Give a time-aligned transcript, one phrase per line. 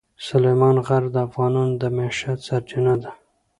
[0.27, 3.11] سلیمان غر د افغانانو د معیشت سرچینه ده.